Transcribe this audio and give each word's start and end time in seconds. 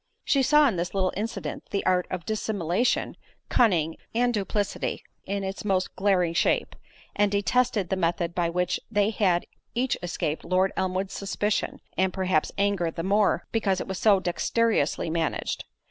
She 0.25 0.41
saw 0.41 0.67
in 0.67 0.77
this 0.77 0.95
little 0.95 1.13
incident 1.15 1.65
the 1.69 1.85
art 1.85 2.07
of 2.09 2.25
dissimulation, 2.25 3.15
cunning, 3.49 3.97
and 4.15 4.33
duplicity 4.33 5.03
in 5.27 5.43
its 5.43 5.63
most 5.63 5.95
glaring 5.95 6.33
shape; 6.33 6.75
and 7.15 7.31
detested 7.31 7.89
the 7.89 7.95
method 7.95 8.33
by 8.33 8.49
which 8.49 8.79
they 8.89 9.11
had 9.11 9.45
each 9.75 9.95
escaped 10.01 10.43
Lord 10.43 10.71
Elmwood's 10.75 11.13
suspicion, 11.13 11.81
and 11.99 12.11
perhaps 12.11 12.51
anger, 12.57 12.89
the 12.89 13.03
more, 13.03 13.45
because 13.51 13.79
it 13.79 13.87
was 13.87 13.99
so 13.99 14.19
dexterously 14.19 15.11
managed. 15.11 15.65